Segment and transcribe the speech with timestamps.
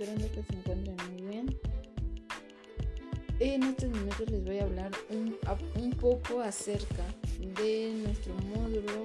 [0.00, 1.58] esperando que se encuentren muy bien.
[3.38, 5.36] En estos minutos les voy a hablar un,
[5.74, 7.04] un poco acerca
[7.38, 9.02] de nuestro módulo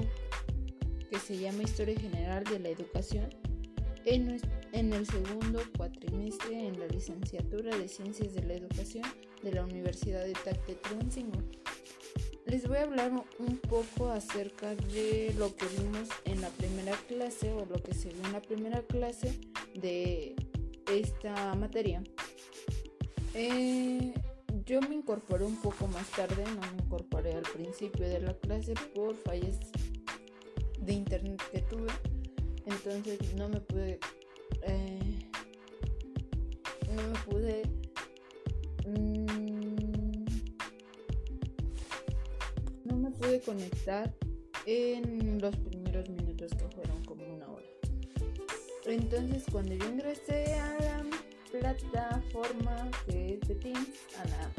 [1.10, 3.30] que se llama Historia General de la Educación
[4.06, 4.40] en,
[4.72, 9.04] en el segundo cuatrimestre en la licenciatura de Ciencias de la Educación
[9.44, 11.40] de la Universidad de Tactetroncingo.
[12.46, 17.52] Les voy a hablar un poco acerca de lo que vimos en la primera clase
[17.52, 19.34] o lo que se vio en la primera clase
[19.74, 20.36] de
[21.00, 22.02] esta materia.
[23.34, 24.14] Eh,
[24.66, 28.74] yo me incorporé un poco más tarde, no me incorporé al principio de la clase
[28.94, 29.60] por fallas
[30.80, 31.92] de internet que tuve.
[32.66, 34.00] Entonces no me pude...
[34.64, 35.30] Eh,
[36.88, 37.62] no me pude...
[38.88, 40.26] Mm,
[42.86, 44.14] no me pude conectar
[44.66, 47.25] en los primeros minutos que fueron como.
[48.86, 50.78] Entonces cuando yo ingresé a
[51.60, 54.52] la plataforma que es de Teams, a la,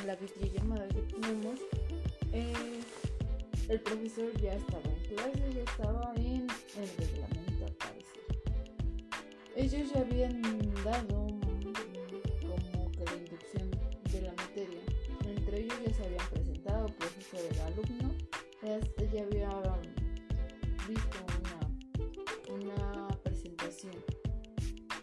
[0.00, 1.58] a la videollamada que tenemos,
[2.32, 2.80] eh,
[3.68, 7.42] el profesor ya estaba en clase, ya estaba en el reglamento.
[9.56, 10.42] Ellos ya habían
[10.84, 13.70] dado como que la inducción
[14.10, 14.80] de la materia.
[15.24, 18.14] Entre ellos ya se habían presentado, el profesor era alumno,
[18.62, 19.48] ya, ya había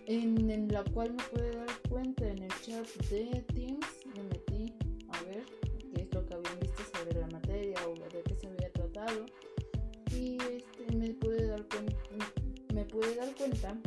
[0.09, 4.73] en, la cual me pude dar cuenta en el chat de Teams, me metí
[5.09, 5.43] a ver
[5.93, 9.27] qué es lo que habían visto sobre la materia o de qué se había tratado.
[10.11, 11.95] Y este, me pude dar cuenta,
[12.73, 13.77] me pude dar cuenta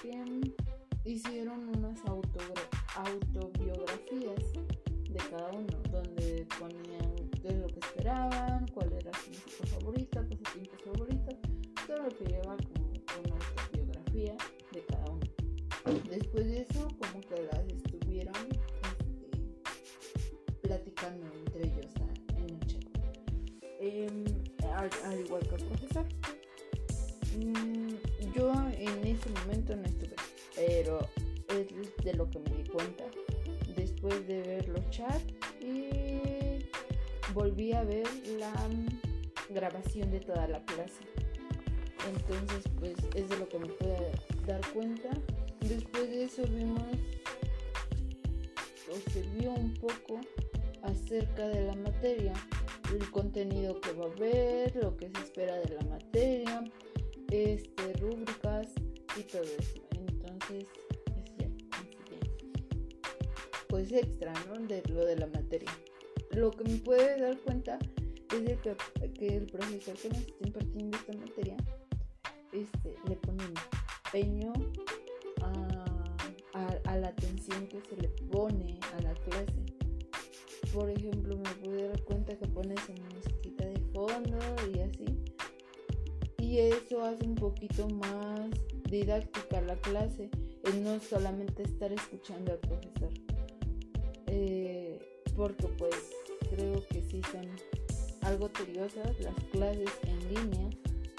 [0.00, 0.24] que
[1.04, 4.52] hicieron unas autobiografías
[5.10, 10.76] de cada uno donde ponían es lo que esperaban, cuál era su música favorita, pasatiempo
[10.84, 11.36] favorito,
[11.86, 12.56] todo lo que lleva
[30.88, 33.04] pero es de lo que me di cuenta
[33.76, 35.24] después de ver los chats
[35.60, 36.64] y
[37.34, 38.06] volví a ver
[38.38, 38.52] la
[39.50, 41.04] grabación de toda la clase.
[42.08, 44.12] Entonces, pues es de lo que me pude
[44.46, 45.10] dar cuenta
[45.60, 46.82] Después de eso vimos
[48.90, 50.20] o se vio un poco
[50.82, 52.32] acerca de la materia,
[52.94, 56.64] el contenido que va a haber, lo que se espera de la materia,
[57.30, 58.68] este, rúbricas
[59.18, 59.87] y todo eso.
[60.50, 60.68] Entonces,
[63.68, 64.66] pues extra, ¿no?
[64.66, 65.70] De lo de la materia.
[66.30, 67.78] Lo que me puede dar cuenta
[68.32, 71.56] es de que, el profesor que nos está impartiendo esta materia
[72.52, 73.44] este, le pone
[74.06, 74.52] empeño
[75.42, 79.66] a, la atención que se le pone a la clase.
[80.72, 84.38] Por ejemplo, me pude dar cuenta que pones una musiquita de fondo
[84.74, 85.04] y así.
[86.38, 88.50] Y eso hace un poquito más
[88.90, 90.30] didáctica la clase,
[90.64, 93.10] el no solamente estar escuchando al profesor.
[94.26, 94.98] Eh,
[95.36, 95.94] porque pues
[96.50, 97.48] creo que sí son
[98.22, 100.70] algo tediosas las clases en línea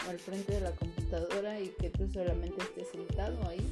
[0.08, 3.66] al frente de la computadora y que tú solamente estés sentado ahí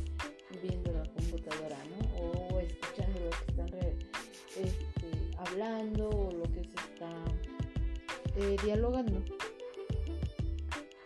[0.62, 2.24] viendo la computadora, ¿no?
[2.24, 3.68] O escuchando lo que están
[4.56, 7.10] este, hablando o lo que se está
[8.36, 9.24] eh, dialogando.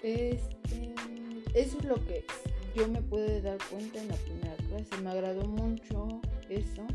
[0.04, 0.94] Este,
[1.54, 2.26] eso es lo que
[2.76, 5.02] yo me pude dar cuenta en la primera clase.
[5.04, 6.86] Me agradó mucho eso.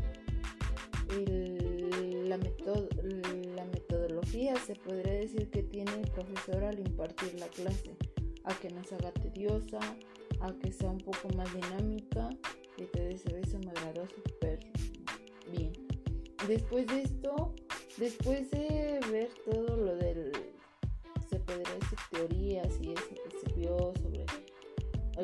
[2.27, 7.95] la, la metodología se podría decir que tiene el profesor al impartir la clase,
[8.43, 9.79] a que no se haga tediosa,
[10.41, 12.29] a que sea un poco más dinámica
[12.77, 14.59] y eso, eso me agradó súper
[15.51, 15.73] bien.
[16.47, 17.53] Después de esto,
[17.97, 20.31] después de ver todo lo del,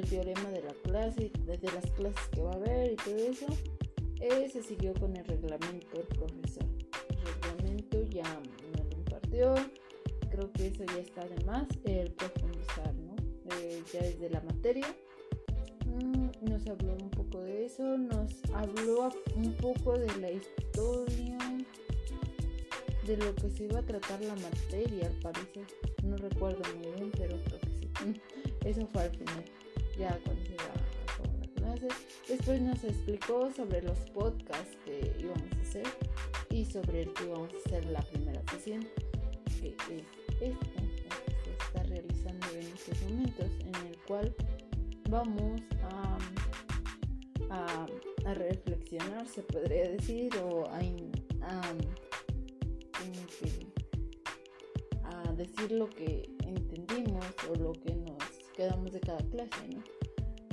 [0.03, 3.47] el teorema de la clase, desde las clases que va a haber y todo eso,
[4.19, 6.65] eh, se siguió con el reglamento del profesor.
[7.09, 9.55] El reglamento ya me lo impartió,
[10.29, 13.15] creo que eso ya está de más, el profundizar, ¿no?
[13.57, 14.87] Eh, ya desde la materia
[15.93, 21.37] Mm, nos habló un poco de eso, nos habló un poco de la historia,
[23.05, 25.65] de lo que se iba a tratar la materia, al parecer.
[26.03, 28.21] No recuerdo muy bien, pero creo que sí.
[28.65, 29.45] Eso fue al final,
[29.97, 30.67] ya cuando se iba a
[31.39, 31.87] la clase.
[32.27, 35.87] Después nos explicó sobre los podcasts que íbamos a hacer
[36.49, 38.87] y sobre el que íbamos a hacer la primera sesión,
[39.59, 39.75] que es
[40.41, 44.35] esta, que se está realizando en estos momentos, en el cual
[45.09, 45.61] vamos
[47.49, 47.87] a,
[48.25, 50.79] a reflexionar, se podría decir, o a,
[55.03, 58.02] a decir lo que entendimos o lo que
[58.53, 59.83] quedamos de cada clase, ¿no?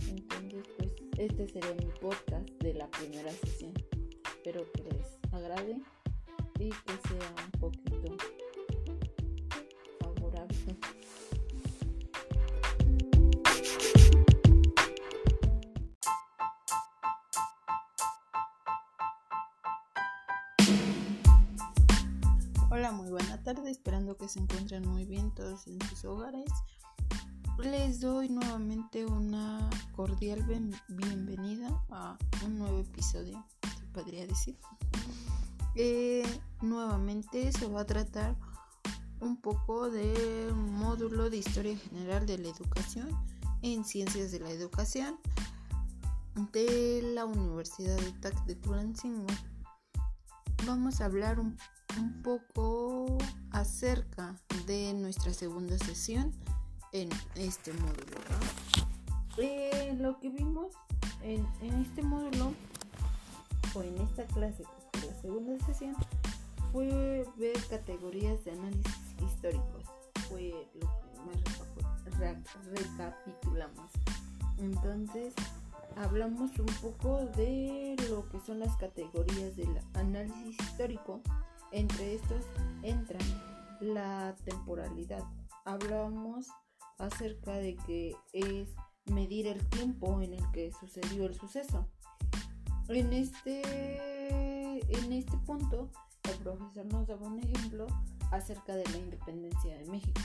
[0.09, 3.75] Entonces, pues este sería mi podcast de la primera sesión.
[4.25, 5.81] Espero que les agrade
[6.59, 8.17] y que sea un poquito
[10.01, 10.77] favorable.
[22.71, 26.51] Hola, muy buena tarde, esperando que se encuentren muy bien todos en sus hogares.
[27.63, 30.43] Les doy nuevamente una cordial
[30.89, 34.57] bienvenida a un nuevo episodio, se podría decir.
[35.75, 36.23] Eh,
[36.63, 38.35] nuevamente se va a tratar
[39.21, 43.09] un poco del módulo de Historia General de la Educación
[43.61, 45.19] en Ciencias de la Educación
[46.53, 49.27] de la Universidad de TAC de Tulancingo.
[50.67, 51.59] Vamos a hablar un,
[51.99, 53.19] un poco
[53.51, 54.35] acerca
[54.67, 56.33] de nuestra segunda sesión
[56.93, 58.21] en este módulo.
[59.37, 60.75] Eh, lo que vimos
[61.23, 61.47] en,
[61.83, 62.53] este módulo
[63.75, 65.95] o en esta clase, que la segunda sesión,
[66.73, 69.85] fue ver categorías de análisis históricos.
[70.29, 73.91] Fue lo que más recapitulamos.
[74.59, 75.35] Entonces,
[75.97, 81.21] hablamos un poco de lo que son las categorías del análisis histórico.
[81.73, 82.45] Entre estos
[82.83, 83.23] entran
[83.81, 85.23] la temporalidad.
[85.65, 86.49] Hablamos
[87.01, 88.69] acerca de que es
[89.07, 91.89] medir el tiempo en el que sucedió el suceso.
[92.89, 95.91] En este, en este punto,
[96.25, 97.87] el profesor nos daba un ejemplo
[98.31, 100.21] acerca de la independencia de México.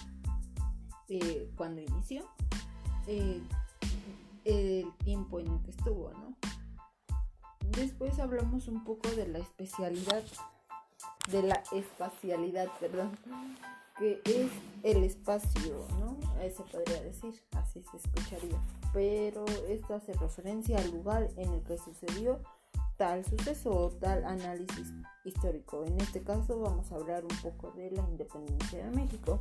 [1.08, 2.28] Eh, cuando inició,
[3.08, 3.42] eh,
[4.44, 6.36] el tiempo en el que estuvo, ¿no?
[7.72, 10.24] Después hablamos un poco de la especialidad,
[11.32, 13.12] de la espacialidad, perdón,
[13.98, 14.52] que es
[14.84, 16.18] el espacio, ¿no?
[16.42, 18.60] Se podría decir, así se escucharía.
[18.94, 22.40] Pero esto hace referencia al lugar en el que sucedió
[22.98, 24.94] tal suceso o tal análisis
[25.26, 25.84] histórico.
[25.86, 29.40] En este caso vamos a hablar un poco de la independencia de México,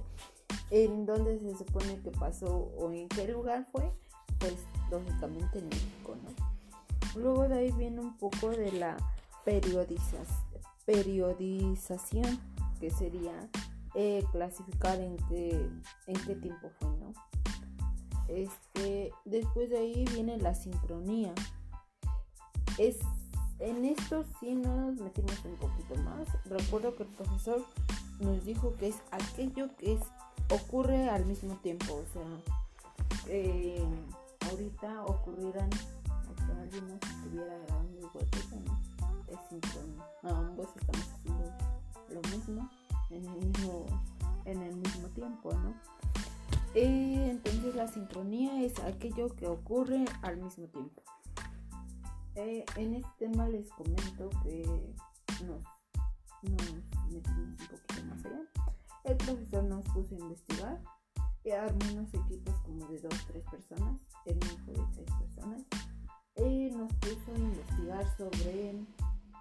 [0.71, 3.93] en donde se supone que pasó o en qué lugar fue,
[4.39, 4.55] pues
[4.91, 7.21] lógicamente en México, ¿no?
[7.21, 8.97] Luego de ahí viene un poco de la
[9.45, 12.41] periodización,
[12.81, 13.51] que sería
[13.95, 15.71] eh, clasificar en qué,
[16.07, 17.13] en qué tiempo fue, ¿no?
[18.29, 21.33] Este, después de ahí viene la sincronía.
[22.79, 22.99] Es,
[23.61, 26.27] en esto sí nos metimos un poquito más.
[26.47, 27.65] Recuerdo que el profesor
[28.21, 30.01] nos dijo que es aquello que es,
[30.51, 31.95] ocurre al mismo tiempo.
[31.95, 32.27] O sea,
[33.29, 33.85] eh,
[34.51, 35.71] ahorita ocurrirán,
[36.49, 38.27] o alguien estuviera grabando igual
[38.65, 38.81] ¿no?
[39.29, 40.05] Es sincronía.
[40.23, 41.53] Ambos estamos haciendo
[42.11, 42.71] lo mismo
[43.15, 43.87] en el mismo,
[44.45, 45.75] en el mismo tiempo, ¿no?
[46.75, 51.03] Eh, entonces la sincronía es aquello que ocurre al mismo tiempo.
[52.35, 54.65] Eh, en este tema les comento que
[55.47, 55.63] nos,
[56.43, 58.41] metimos un poquito más allá.
[59.05, 60.81] El profesor nos puso a investigar
[61.45, 65.63] y armó unos equipos como de dos, tres personas, el hijo de tres personas.
[66.37, 68.75] Y nos puso a investigar sobre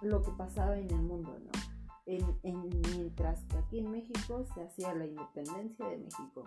[0.02, 1.73] lo que pasaba en el mundo, ¿no?
[2.06, 6.44] En, mientras que aquí en México se hacía la independencia de México.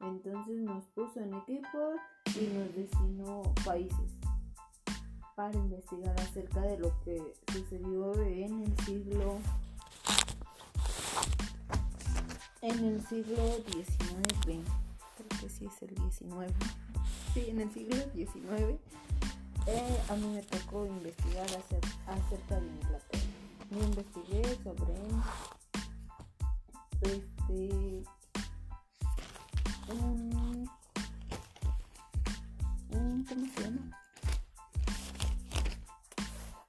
[0.00, 1.96] Entonces nos puso en equipos
[2.38, 4.12] y nos designó países
[5.34, 7.20] para investigar acerca de lo que
[7.52, 9.38] sucedió en el siglo
[12.62, 13.36] en el siglo
[13.66, 16.54] XIX creo que sí es el XIX
[17.34, 18.78] sí en el siglo XIX
[19.66, 21.46] eh, a mí me tocó investigar
[22.06, 23.33] acerca de Inglaterra
[23.80, 24.94] investigué sobre
[27.02, 28.04] este
[29.88, 30.68] un,
[32.90, 34.00] un ¿cómo se llama?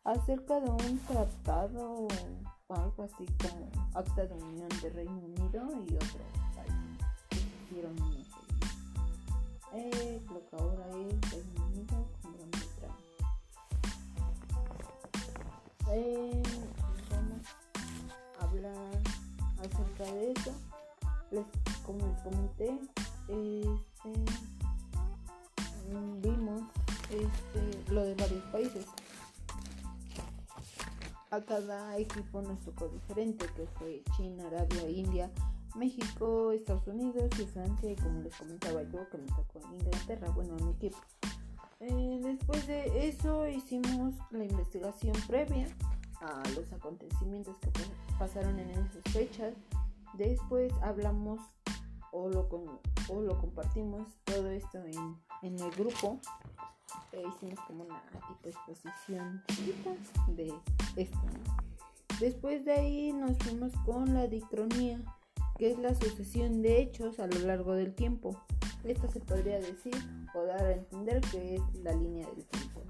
[0.03, 2.07] acerca de un tratado
[2.67, 6.24] o algo así como acta de unión de Reino Unido y otro
[6.55, 6.74] país
[7.69, 7.95] hicieron
[9.74, 13.05] eh, lo que ahora es Reino Unido con Gran Bretaña
[15.91, 16.43] eh,
[19.59, 20.53] acerca de eso.
[21.31, 21.45] Les,
[21.85, 22.79] como les comenté,
[23.27, 24.25] este,
[26.21, 26.63] vimos
[27.09, 28.85] este, lo de varios países.
[31.31, 35.31] A cada equipo nos tocó diferente, que fue China, Arabia, India,
[35.75, 37.95] México, Estados Unidos y Francia.
[38.01, 40.97] Como les comentaba yo, que me tocó Inglaterra, bueno, mi equipo.
[41.81, 45.67] Eh, después de eso hicimos la investigación previa
[46.22, 47.72] a los acontecimientos que
[48.17, 49.53] pasaron en esas fechas.
[50.13, 51.39] Después hablamos
[52.12, 52.48] o lo,
[53.10, 56.19] o lo compartimos todo esto en, en el grupo.
[57.12, 59.43] E hicimos como una tipo exposición
[60.27, 60.53] de
[60.95, 61.19] esto.
[62.19, 65.00] Después de ahí nos fuimos con la dicronía,
[65.57, 68.39] que es la sucesión de hechos a lo largo del tiempo.
[68.86, 69.95] Esto se podría decir
[70.34, 72.81] o dar a entender que es la línea del tiempo.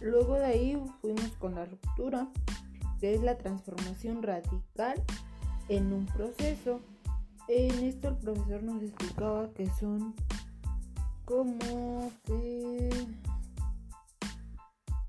[0.00, 2.28] Luego de ahí fuimos con la ruptura,
[3.00, 5.02] que es la transformación radical
[5.68, 6.80] en un proceso.
[7.48, 10.14] En esto el profesor nos explicaba que son
[11.24, 12.88] como que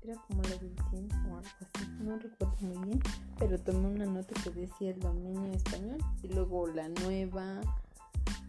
[0.02, 3.00] era como la división o algo así, no recuerdo muy bien,
[3.38, 7.60] pero tomé una nota que decía el dominio español y luego la nueva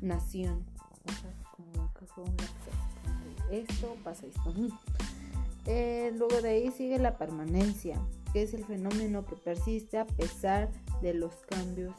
[0.02, 0.66] nación.
[1.06, 2.48] O sea, como que fue una
[3.52, 4.54] esto pasa esto.
[5.66, 8.02] Eh, luego de ahí sigue la permanencia,
[8.34, 10.70] que es el fenómeno que persiste a pesar
[11.02, 11.94] de los cambios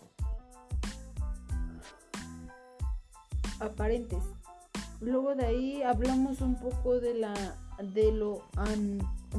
[3.60, 4.22] aparentes.
[5.00, 7.34] Luego de ahí hablamos un poco de la
[7.82, 8.44] de lo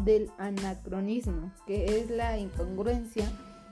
[0.03, 3.25] del anacronismo, que es la incongruencia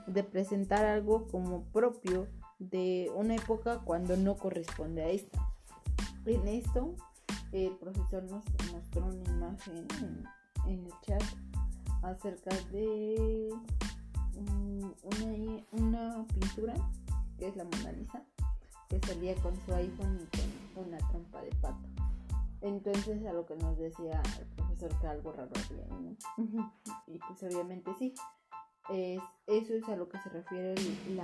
[0.07, 2.27] de presentar algo como propio
[2.59, 5.39] de una época cuando no corresponde a esta.
[6.25, 6.95] En esto,
[7.51, 9.87] el profesor nos mostró una imagen
[10.65, 11.23] en, el chat
[12.03, 13.49] acerca de
[14.35, 16.73] una, una, pintura
[17.37, 18.23] que es la Mona Lisa,
[18.89, 21.87] que salía con su iPhone y con una trompa de pato.
[22.61, 25.85] Entonces a lo que nos decía el profesor que algo raro había,
[27.07, 28.13] y pues obviamente sí.
[28.89, 31.19] Es, eso es a lo que se refiere el,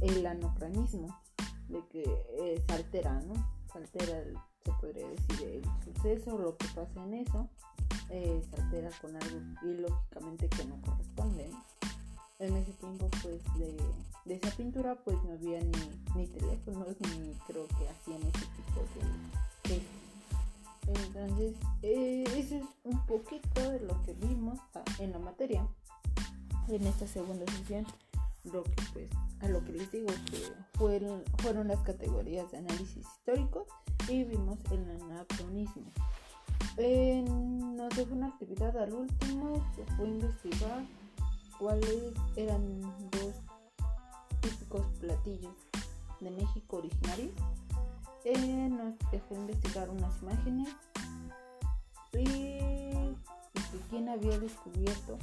[0.00, 1.16] el anocranismo,
[1.68, 2.02] de que
[2.38, 3.34] eh, se altera, ¿no?
[3.72, 4.22] Se altera,
[4.64, 7.48] se podría decir, el suceso, lo que pasa en eso,
[8.12, 8.42] eh,
[9.00, 11.50] con algo y que no corresponde.
[12.38, 13.76] En ese tiempo, pues, de,
[14.24, 15.72] de, esa pintura, pues no había ni,
[16.16, 18.80] ni teléfonos, ni creo que hacían ese tipo
[19.68, 19.82] de, de
[20.86, 24.58] entonces, eh, eso es un poquito de lo que vimos
[24.98, 25.66] en la materia
[26.68, 27.86] en esta segunda sesión.
[28.44, 29.08] Lo que, pues,
[29.40, 33.66] a lo que les digo que fueron, fueron las categorías de análisis histórico
[34.08, 35.92] y vimos el anacronismo.
[36.76, 40.84] Nos dejó una actividad al último que fue investigar
[41.58, 43.34] cuáles eran dos
[44.40, 45.54] típicos platillos
[46.20, 47.32] de México originarios
[48.24, 50.68] eh, nos dejó investigar unas imágenes
[52.12, 52.60] y,
[53.90, 55.18] quién había descubierto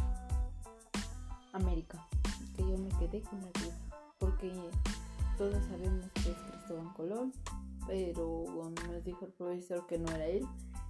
[1.54, 2.06] América.
[2.58, 3.76] Que yo me quedé con la duda,
[4.18, 4.52] porque
[5.38, 7.34] todos sabemos que es Cristóbal Colón,
[7.88, 8.44] pero
[8.90, 10.46] nos dijo el profesor que no era él,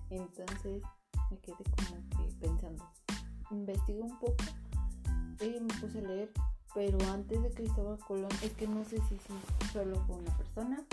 [0.09, 0.81] entonces
[1.29, 2.91] me quedé como que pensando.
[3.51, 4.35] Investigué un poco
[5.41, 6.31] y me puse a leer,
[6.73, 10.83] pero antes de Cristóbal Colón, es que no sé si, si solo fue una persona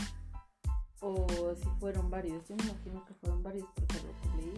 [1.01, 2.47] o si fueron varios.
[2.49, 4.55] Yo me imagino que fueron varios porque lo que leí,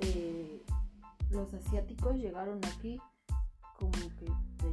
[0.00, 0.62] eh,
[1.30, 3.00] los asiáticos llegaron aquí
[3.78, 4.26] como que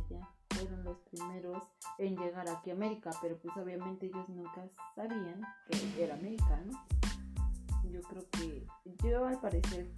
[0.09, 1.63] ya fueron los primeros
[1.97, 6.94] en llegar aquí a América, pero pues obviamente ellos nunca sabían que era América, ¿no?
[7.91, 8.65] Yo creo que
[9.03, 9.89] yo al parecer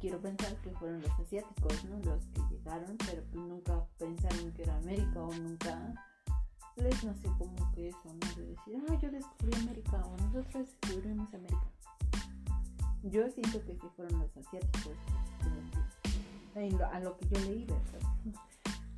[0.00, 1.98] quiero pensar que fueron los asiáticos, ¿no?
[2.00, 5.94] Los que llegaron, pero pues nunca pensaron que era América o nunca
[6.76, 8.34] les sé cómo que eso, ¿no?
[8.36, 11.66] De decir, ah, yo descubrí América o nosotros descubrimos América.
[13.02, 14.96] Yo siento que sí fueron los asiáticos,
[16.92, 18.08] a lo que yo leí, ¿verdad?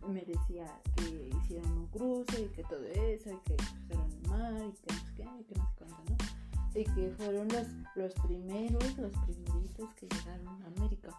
[0.09, 4.63] Me decía que hicieron un cruce y que todo eso, y que cruzaron el mar,
[4.63, 6.42] y que no sé qué, y que no sé cuánto, ¿no?
[6.75, 11.11] Y que fueron los, los primeros, los primeritos que llegaron a América.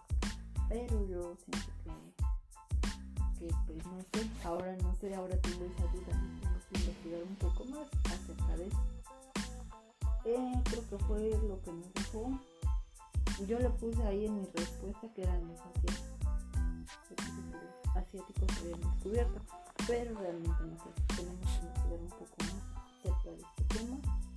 [0.70, 6.34] Pero yo siento que, que pues no sé, ahora no sé, ahora tengo esa duda
[6.76, 8.84] investigar un poco más acerca de eso.
[10.26, 12.40] Eh, creo que fue lo que nos dijo.
[13.48, 16.14] Yo le puse ahí en mi respuesta que eran los asiáticos.
[17.96, 19.42] Asiáticos se habían descubierto,
[19.88, 20.90] pero realmente no sé.
[21.16, 22.56] Tenemos que investigar un poco más
[23.02, 24.33] acerca de este tema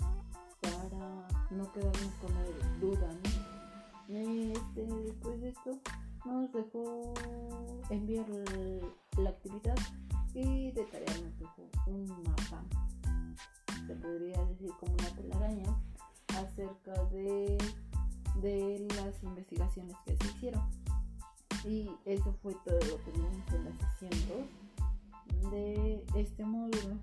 [1.50, 2.44] no quedarnos con la
[2.80, 3.08] duda.
[3.12, 3.46] ¿no?
[4.08, 5.78] Este, después de esto
[6.24, 7.14] nos dejó
[7.90, 8.26] enviar
[9.18, 9.76] la actividad
[10.34, 12.62] y de tarea nos dejó un mapa,
[13.86, 15.76] se podría decir como una telaraña,
[16.28, 17.56] acerca de,
[18.42, 20.62] de las investigaciones que se hicieron.
[21.64, 24.48] Y eso fue todo lo que vimos en la sesión
[25.42, 26.96] 2 de este módulo.